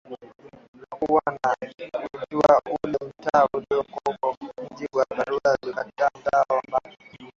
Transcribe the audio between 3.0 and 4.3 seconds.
mtaa ulipo